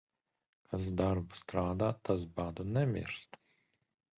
[0.69, 3.39] Kas darbu strādā, tas badu nemirst.